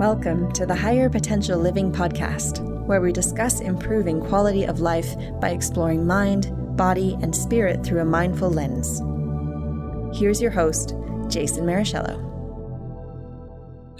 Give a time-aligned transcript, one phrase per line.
[0.00, 5.50] Welcome to the Higher Potential Living podcast, where we discuss improving quality of life by
[5.50, 9.02] exploring mind, body, and spirit through a mindful lens.
[10.18, 10.94] Here's your host,
[11.28, 12.16] Jason Marichello.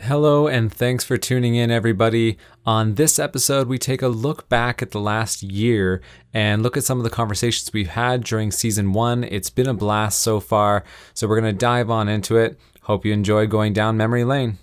[0.01, 2.39] Hello, and thanks for tuning in, everybody.
[2.65, 6.01] On this episode, we take a look back at the last year
[6.33, 9.23] and look at some of the conversations we've had during season one.
[9.23, 10.83] It's been a blast so far,
[11.13, 12.59] so we're going to dive on into it.
[12.85, 14.59] Hope you enjoy going down memory lane.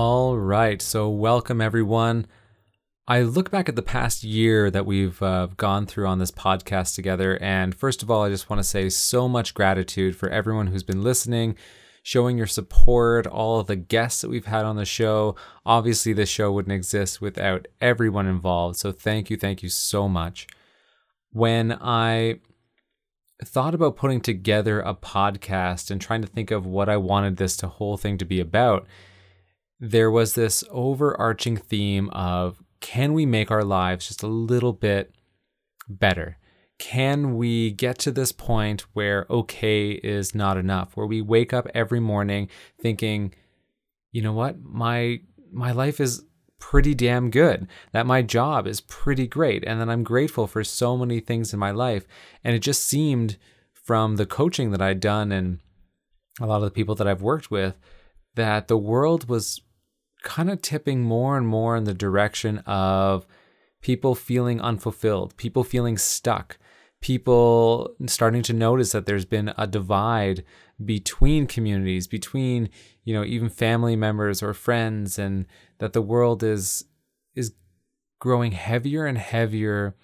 [0.00, 2.28] All right, so welcome everyone.
[3.08, 6.94] I look back at the past year that we've uh, gone through on this podcast
[6.94, 10.68] together, and first of all, I just want to say so much gratitude for everyone
[10.68, 11.56] who's been listening,
[12.04, 15.34] showing your support, all of the guests that we've had on the show.
[15.66, 20.46] Obviously, this show wouldn't exist without everyone involved, so thank you, thank you so much.
[21.32, 22.38] When I
[23.44, 27.60] thought about putting together a podcast and trying to think of what I wanted this
[27.60, 28.86] whole thing to be about,
[29.80, 35.12] there was this overarching theme of can we make our lives just a little bit
[35.88, 36.38] better?
[36.78, 41.66] Can we get to this point where okay is not enough, where we wake up
[41.74, 42.48] every morning
[42.80, 43.34] thinking,
[44.12, 45.20] you know what, my
[45.50, 46.24] my life is
[46.60, 50.96] pretty damn good, that my job is pretty great, and that I'm grateful for so
[50.96, 52.06] many things in my life.
[52.44, 53.38] And it just seemed
[53.72, 55.60] from the coaching that I'd done and
[56.40, 57.74] a lot of the people that I've worked with
[58.34, 59.60] that the world was
[60.22, 63.26] kind of tipping more and more in the direction of
[63.80, 66.58] people feeling unfulfilled, people feeling stuck,
[67.00, 70.44] people starting to notice that there's been a divide
[70.84, 72.68] between communities, between,
[73.04, 75.46] you know, even family members or friends and
[75.78, 76.84] that the world is
[77.34, 77.54] is
[78.20, 79.94] growing heavier and heavier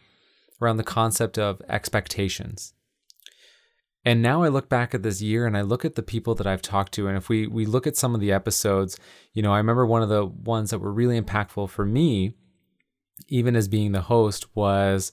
[0.61, 2.75] around the concept of expectations.
[4.05, 6.47] And now I look back at this year and I look at the people that
[6.47, 7.09] I've talked to.
[7.09, 8.99] And if we we look at some of the episodes,
[9.33, 12.35] you know, I remember one of the ones that were really impactful for me,
[13.29, 15.13] even as being the host, was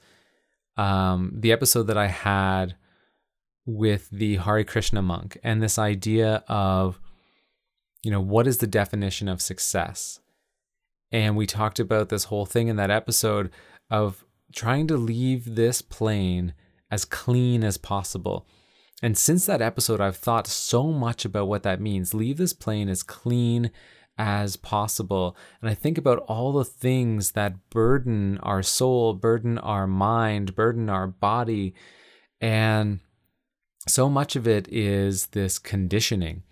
[0.75, 2.75] um, the episode that I had
[3.65, 6.99] with the Hare Krishna monk and this idea of,
[8.03, 10.19] you know, what is the definition of success?
[11.13, 13.51] And we talked about this whole thing in that episode
[13.89, 16.53] of trying to leave this plane
[16.89, 18.47] as clean as possible
[19.01, 22.13] and since that episode, I've thought so much about what that means.
[22.13, 23.71] Leave this plane as clean
[24.17, 25.35] as possible.
[25.61, 30.89] And I think about all the things that burden our soul, burden our mind, burden
[30.89, 31.73] our body.
[32.39, 32.99] And
[33.87, 36.43] so much of it is this conditioning.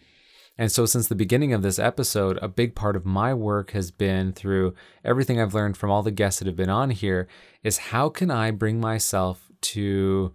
[0.57, 3.91] And so, since the beginning of this episode, a big part of my work has
[3.91, 4.73] been through
[5.05, 7.29] everything I've learned from all the guests that have been on here
[7.63, 10.33] is how can I bring myself to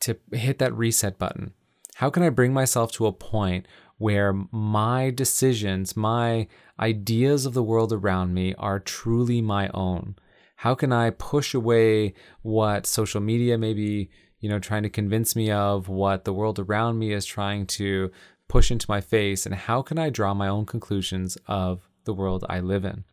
[0.00, 1.52] to hit that reset button?
[1.96, 3.66] How can I bring myself to a point
[3.96, 6.46] where my decisions, my
[6.78, 10.14] ideas of the world around me are truly my own?
[10.56, 14.10] How can I push away what social media may be,
[14.40, 18.10] you know, trying to convince me of, what the world around me is trying to
[18.48, 22.44] push into my face, and how can I draw my own conclusions of the world
[22.48, 23.04] I live in?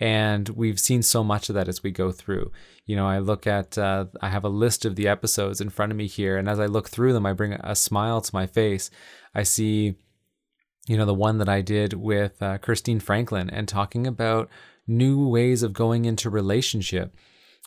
[0.00, 2.52] And we've seen so much of that as we go through.
[2.86, 5.92] You know i look at uh, i have a list of the episodes in front
[5.92, 8.46] of me here and as i look through them i bring a smile to my
[8.46, 8.90] face.
[9.34, 9.96] I see
[10.86, 14.48] you know the one that i did with uh, christine franklin and talking about
[14.86, 17.14] new ways of going into relationship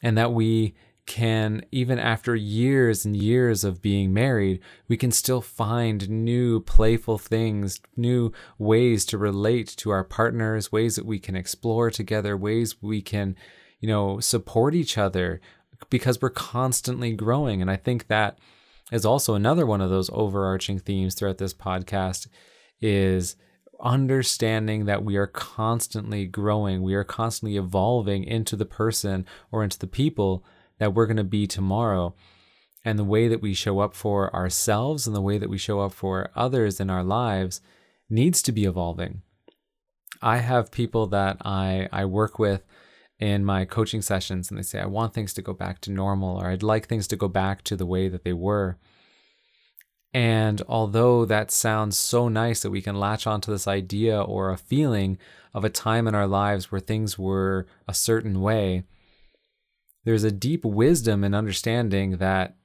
[0.01, 0.73] and that we
[1.11, 7.17] can, even after years and years of being married, we can still find new playful
[7.17, 12.81] things, new ways to relate to our partners, ways that we can explore together, ways
[12.81, 13.35] we can,
[13.81, 15.41] you know, support each other
[15.89, 17.61] because we're constantly growing.
[17.61, 18.39] And I think that
[18.89, 22.29] is also another one of those overarching themes throughout this podcast
[22.79, 23.35] is
[23.83, 29.77] understanding that we are constantly growing, we are constantly evolving into the person or into
[29.77, 30.45] the people
[30.81, 32.15] that we're going to be tomorrow.
[32.83, 35.79] And the way that we show up for ourselves and the way that we show
[35.79, 37.61] up for others in our lives
[38.09, 39.21] needs to be evolving.
[40.23, 42.63] I have people that I, I work with
[43.19, 46.41] in my coaching sessions and they say, I want things to go back to normal
[46.41, 48.79] or I'd like things to go back to the way that they were.
[50.15, 54.57] And although that sounds so nice that we can latch onto this idea or a
[54.57, 55.19] feeling
[55.53, 58.85] of a time in our lives where things were a certain way,
[60.03, 62.55] there's a deep wisdom and understanding that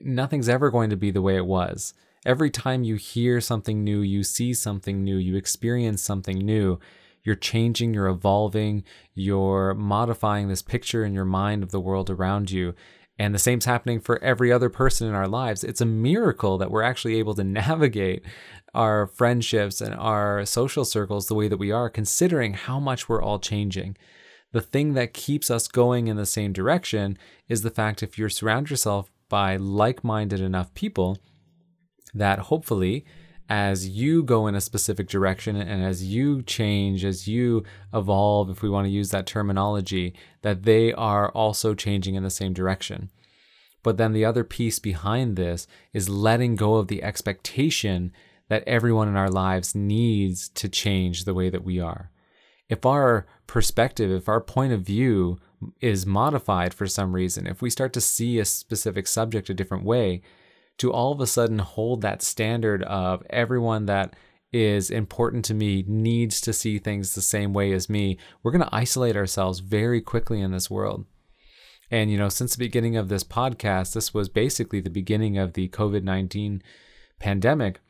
[0.00, 1.94] nothing's ever going to be the way it was.
[2.24, 6.80] Every time you hear something new, you see something new, you experience something new,
[7.22, 8.82] you're changing, you're evolving,
[9.14, 12.74] you're modifying this picture in your mind of the world around you.
[13.18, 15.64] And the same's happening for every other person in our lives.
[15.64, 18.24] It's a miracle that we're actually able to navigate
[18.74, 23.22] our friendships and our social circles the way that we are, considering how much we're
[23.22, 23.96] all changing.
[24.52, 28.28] The thing that keeps us going in the same direction is the fact if you
[28.28, 31.18] surround yourself by like minded enough people
[32.14, 33.04] that hopefully
[33.48, 37.62] as you go in a specific direction and as you change, as you
[37.94, 42.30] evolve, if we want to use that terminology, that they are also changing in the
[42.30, 43.10] same direction.
[43.82, 48.12] But then the other piece behind this is letting go of the expectation
[48.48, 52.10] that everyone in our lives needs to change the way that we are.
[52.68, 55.38] If our perspective, if our point of view
[55.80, 59.84] is modified for some reason, if we start to see a specific subject a different
[59.84, 60.22] way,
[60.78, 64.14] to all of a sudden hold that standard of everyone that
[64.52, 68.64] is important to me needs to see things the same way as me, we're going
[68.64, 71.04] to isolate ourselves very quickly in this world.
[71.90, 75.52] And, you know, since the beginning of this podcast, this was basically the beginning of
[75.52, 76.62] the COVID 19
[77.20, 77.80] pandemic.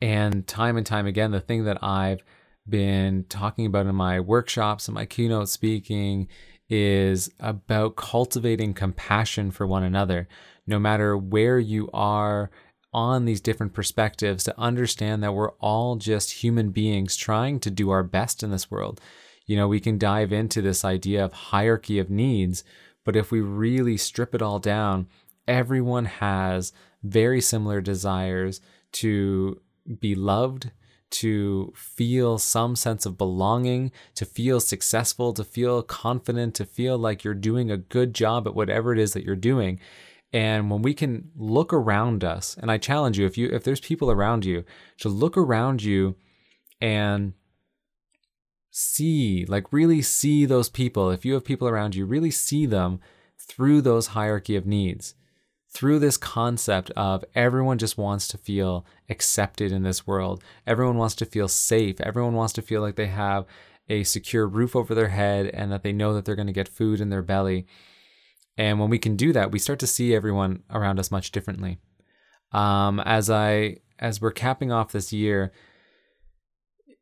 [0.00, 2.22] And time and time again, the thing that I've
[2.68, 6.28] been talking about in my workshops and my keynote speaking
[6.68, 10.28] is about cultivating compassion for one another
[10.68, 12.50] no matter where you are
[12.92, 17.90] on these different perspectives, to understand that we're all just human beings trying to do
[17.90, 19.00] our best in this world.
[19.46, 22.64] You know, we can dive into this idea of hierarchy of needs,
[23.04, 25.08] but if we really strip it all down,
[25.46, 26.72] everyone has
[27.02, 28.60] very similar desires
[28.92, 29.60] to
[30.00, 30.70] be loved,
[31.10, 37.24] to feel some sense of belonging, to feel successful, to feel confident, to feel like
[37.24, 39.80] you're doing a good job at whatever it is that you're doing.
[40.32, 43.80] And when we can look around us, and I challenge you, if you if there's
[43.80, 44.64] people around you,
[44.98, 46.16] to look around you
[46.80, 47.32] and
[48.70, 51.10] see, like really see those people.
[51.10, 53.00] If you have people around you, really see them
[53.38, 55.14] through those hierarchy of needs,
[55.70, 60.42] through this concept of everyone just wants to feel accepted in this world.
[60.66, 62.00] Everyone wants to feel safe.
[62.00, 63.44] Everyone wants to feel like they have
[63.88, 66.68] a secure roof over their head and that they know that they're going to get
[66.68, 67.66] food in their belly.
[68.56, 71.78] And when we can do that, we start to see everyone around us much differently.
[72.52, 75.52] Um, as I as we're capping off this year,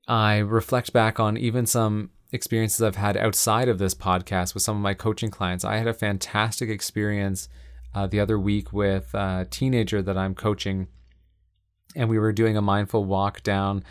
[0.08, 4.76] I reflect back on even some experiences I've had outside of this podcast with some
[4.76, 5.64] of my coaching clients.
[5.64, 7.48] I had a fantastic experience
[7.96, 10.88] uh, the other week with a teenager that I'm coaching,
[11.96, 13.84] and we were doing a mindful walk down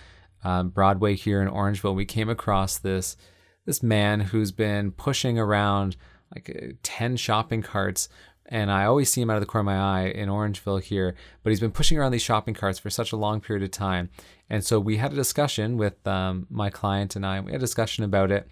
[0.44, 1.96] um, Broadway here in Orangeville.
[1.96, 3.18] We came across this
[3.66, 5.98] this man who's been pushing around
[6.36, 8.08] like uh, 10 shopping carts
[8.48, 11.16] and I always see him out of the corner of my eye in Orangeville here,
[11.42, 14.12] but he's been pushing around these shopping carts for such a long period of time.
[14.52, 17.66] And so we had a discussion with um, my client and I, we had a
[17.66, 18.48] discussion about it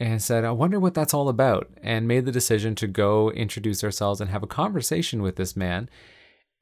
[0.00, 3.84] and said, I wonder what that's all about, and made the decision to go introduce
[3.84, 5.90] ourselves and have a conversation with this man.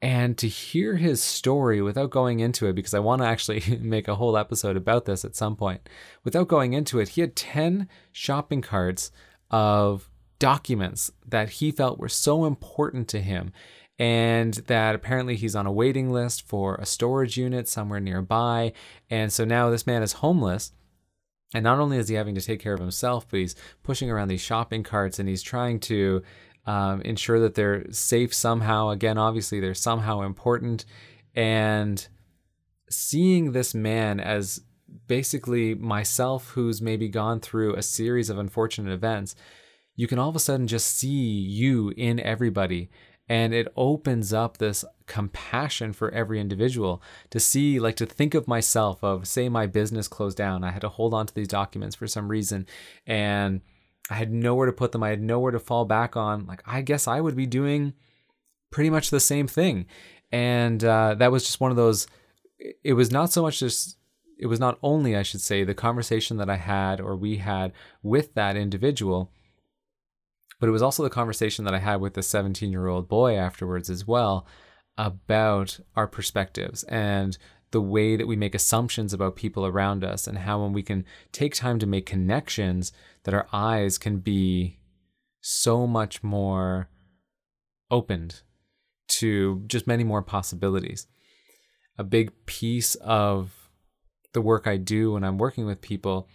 [0.01, 4.09] And to hear his story without going into it, because I want to actually make
[4.09, 5.87] a whole episode about this at some point,
[6.25, 9.09] without going into it, he had 10 shopping carts
[9.49, 13.51] of documents that he felt were so important to him
[13.97, 18.71] and that apparently he's on a waiting list for a storage unit somewhere nearby.
[19.09, 20.71] And so now this man is homeless.
[21.53, 24.27] And not only is he having to take care of himself, but he's pushing around
[24.27, 26.21] these shopping carts and he's trying to
[26.65, 28.89] um, ensure that they're safe somehow.
[28.89, 30.85] Again, obviously, they're somehow important.
[31.35, 32.07] And
[32.89, 34.61] seeing this man as
[35.07, 39.35] basically myself who's maybe gone through a series of unfortunate events,
[39.95, 42.89] you can all of a sudden just see you in everybody.
[43.29, 48.47] And it opens up this compassion for every individual to see, like, to think of
[48.47, 50.63] myself, of say my business closed down.
[50.63, 52.65] I had to hold on to these documents for some reason.
[53.05, 53.61] And
[54.09, 55.03] I had nowhere to put them.
[55.03, 56.47] I had nowhere to fall back on.
[56.47, 57.93] Like, I guess I would be doing
[58.71, 59.85] pretty much the same thing.
[60.31, 62.07] And uh, that was just one of those,
[62.83, 63.99] it was not so much just
[64.39, 67.73] it was not only, I should say, the conversation that I had or we had
[68.01, 69.31] with that individual,
[70.59, 73.35] but it was also the conversation that I had with the 17 year old boy
[73.35, 74.45] afterwards as well
[74.97, 77.37] about our perspectives and
[77.71, 81.05] the way that we make assumptions about people around us and how when we can
[81.31, 82.91] take time to make connections
[83.23, 84.79] that our eyes can be
[85.41, 86.89] so much more
[87.91, 88.41] opened
[89.07, 91.07] to just many more possibilities.
[91.97, 93.69] A big piece of
[94.33, 96.27] the work I do when I'm working with people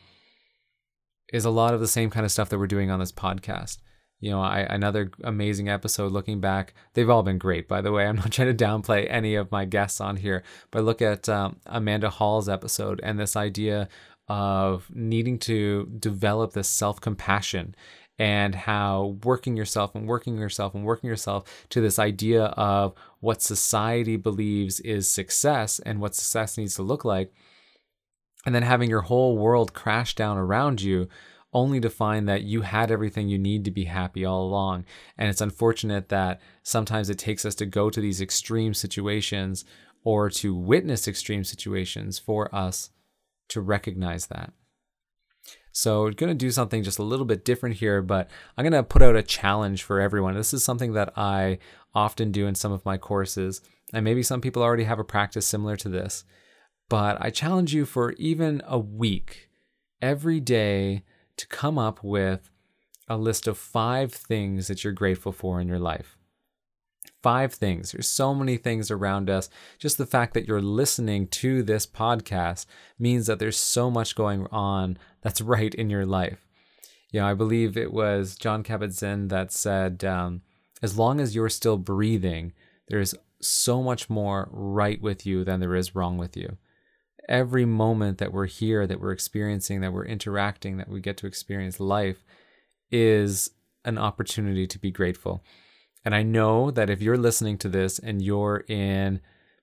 [1.33, 3.78] is a lot of the same kind of stuff that we're doing on this podcast.
[4.25, 6.73] You know, I, another amazing episode looking back.
[6.95, 8.07] They've all been great, by the way.
[8.09, 11.57] I'm not trying to downplay any of my guests on here, but look at um,
[11.66, 13.87] Amanda Hall's episode and this idea
[14.26, 17.75] of needing to develop this self compassion
[18.19, 23.43] and how working yourself and working yourself and working yourself to this idea of what
[23.43, 27.31] society believes is success and what success needs to look like.
[28.47, 31.09] And then having your whole world crash down around you
[31.54, 34.84] only to find that you had everything you need to be happy all along.
[35.16, 39.64] And it's unfortunate that sometimes it takes us to go to these extreme situations
[40.02, 42.90] or to witness extreme situations for us
[43.49, 44.52] to recognize that.
[45.73, 48.73] So, I'm going to do something just a little bit different here, but I'm going
[48.73, 50.34] to put out a challenge for everyone.
[50.34, 51.58] This is something that I
[51.94, 53.61] often do in some of my courses,
[53.92, 56.25] and maybe some people already have a practice similar to this.
[56.88, 59.49] But I challenge you for even a week,
[60.00, 61.02] every day,
[61.37, 62.50] to come up with
[63.09, 66.17] a list of five things that you're grateful for in your life.
[67.23, 67.93] Five things.
[67.93, 69.49] There's so many things around us.
[69.79, 72.67] Just the fact that you're listening to this podcast
[72.99, 76.47] means that there's so much going on that's right in your life.
[77.11, 80.43] You know, I believe it was Jon Kabat-Zinn that said, um,
[80.83, 82.53] as long as you're still breathing,
[82.88, 86.59] there's so much more right with you than there is wrong with you
[87.28, 91.26] every moment that we're here, that we're experiencing, that we're interacting, that we get to
[91.26, 92.25] experience life
[92.90, 93.50] is
[93.85, 95.43] an opportunity to be grateful.
[96.04, 99.21] And I know that if you're listening to this and you're in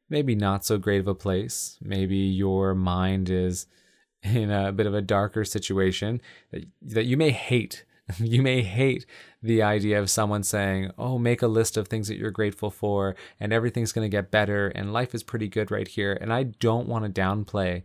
[0.09, 3.67] maybe not so great of a place, maybe your mind is
[4.23, 7.85] in a bit of a darker situation that, that you may hate
[8.19, 9.05] you may hate
[9.41, 13.15] the idea of someone saying, Oh, make a list of things that you're grateful for,
[13.39, 16.17] and everything's going to get better, and life is pretty good right here.
[16.19, 17.83] And I don't want to downplay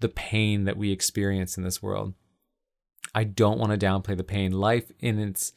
[0.00, 2.14] the pain that we experience in this world.
[3.14, 4.52] I don't want to downplay the pain.
[4.52, 5.52] Life in its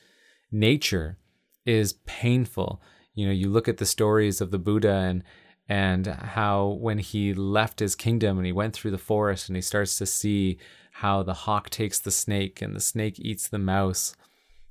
[0.51, 1.17] nature
[1.65, 2.81] is painful.
[3.13, 5.23] You know, you look at the stories of the Buddha and
[5.69, 9.61] and how when he left his kingdom and he went through the forest and he
[9.61, 10.57] starts to see
[10.91, 14.15] how the hawk takes the snake and the snake eats the mouse.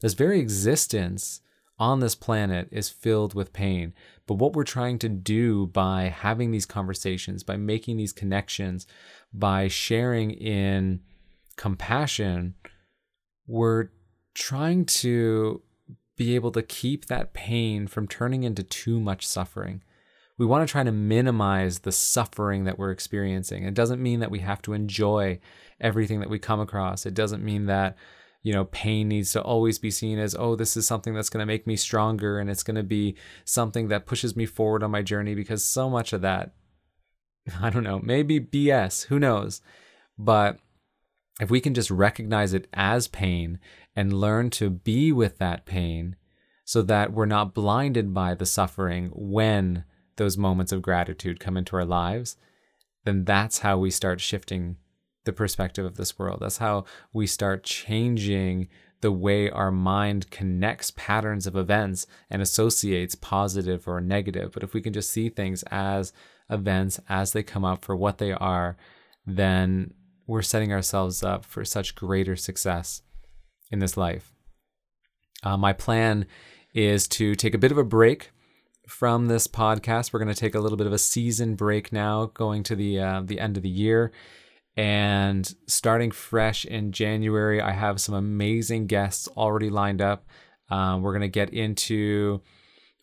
[0.01, 1.41] This very existence
[1.79, 3.95] on this planet is filled with pain.
[4.27, 8.87] But what we're trying to do by having these conversations, by making these connections,
[9.33, 11.01] by sharing in
[11.57, 12.55] compassion,
[13.47, 13.89] we're
[14.35, 15.63] trying to
[16.17, 19.83] be able to keep that pain from turning into too much suffering
[20.41, 23.65] we want to try to minimize the suffering that we're experiencing.
[23.65, 25.39] It doesn't mean that we have to enjoy
[25.79, 27.05] everything that we come across.
[27.05, 27.95] It doesn't mean that,
[28.43, 31.43] you know, pain needs to always be seen as, oh, this is something that's going
[31.43, 34.91] to make me stronger and it's going to be something that pushes me forward on
[34.91, 36.55] my journey because so much of that,
[37.61, 39.61] I don't know, maybe BS, who knows?
[40.17, 40.59] But
[41.39, 43.59] if we can just recognize it as pain
[43.95, 46.17] and learn to be with that pain
[46.65, 49.85] so that we're not blinded by the suffering when
[50.21, 52.37] those moments of gratitude come into our lives,
[53.05, 54.77] then that's how we start shifting
[55.25, 56.41] the perspective of this world.
[56.43, 58.69] That's how we start changing
[59.01, 64.53] the way our mind connects patterns of events and associates positive or negative.
[64.53, 66.13] But if we can just see things as
[66.51, 68.77] events as they come up for what they are,
[69.25, 69.95] then
[70.27, 73.01] we're setting ourselves up for such greater success
[73.71, 74.35] in this life.
[75.43, 76.27] Uh, my plan
[76.75, 78.33] is to take a bit of a break
[78.91, 80.13] from this podcast.
[80.13, 83.01] We're going to take a little bit of a season break now, going to the
[83.01, 84.13] uh, the end of the year,
[84.77, 87.61] and starting fresh in January.
[87.61, 90.27] I have some amazing guests already lined up.
[90.71, 92.43] Um, we're going to get into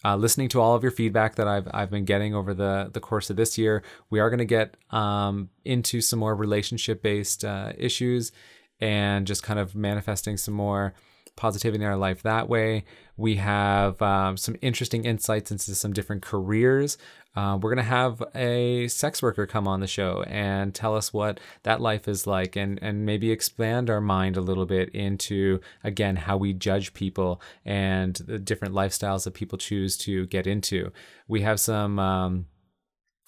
[0.04, 3.00] uh, listening to all of your feedback that I've I've been getting over the the
[3.00, 3.82] course of this year.
[4.10, 8.32] We are going to get um, into some more relationship based uh, issues
[8.80, 10.94] and just kind of manifesting some more
[11.38, 12.84] positivity in our life that way.
[13.16, 16.98] We have um, some interesting insights into some different careers.
[17.36, 21.14] Uh, we're going to have a sex worker come on the show and tell us
[21.14, 25.62] what that life is like and, and maybe expand our mind a little bit into,
[25.84, 30.92] again, how we judge people and the different lifestyles that people choose to get into.
[31.28, 32.48] We have some um,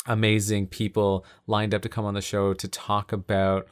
[0.08, 3.68] amazing people lined up to come on the show to talk about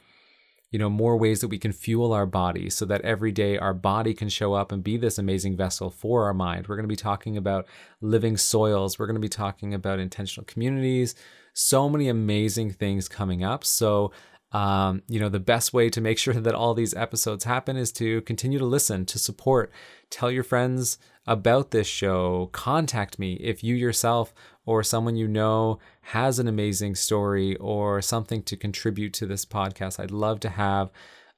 [0.71, 3.73] you know, more ways that we can fuel our body so that every day our
[3.73, 6.67] body can show up and be this amazing vessel for our mind.
[6.67, 7.65] We're going to be talking about
[8.01, 8.99] living soils.
[8.99, 11.15] We're going to be talking about intentional communities.
[11.53, 13.63] So many amazing things coming up.
[13.63, 14.11] So,
[14.51, 17.91] um, you know, the best way to make sure that all these episodes happen is
[17.93, 19.71] to continue to listen, to support,
[20.09, 22.49] tell your friends about this show.
[22.53, 24.33] Contact me if you yourself
[24.65, 29.99] or someone you know has an amazing story or something to contribute to this podcast.
[29.99, 30.91] I'd love to have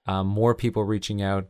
[0.06, 1.48] um, more people reaching out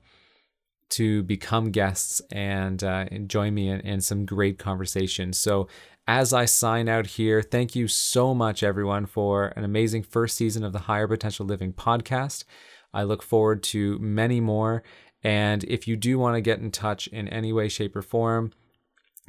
[0.90, 5.38] to become guests and, uh, and join me in, in some great conversations.
[5.38, 5.68] So,
[6.10, 10.64] as I sign out here, thank you so much, everyone, for an amazing first season
[10.64, 12.46] of the Higher Potential Living podcast.
[12.92, 14.82] I look forward to many more.
[15.24, 18.52] And if you do want to get in touch in any way, shape, or form,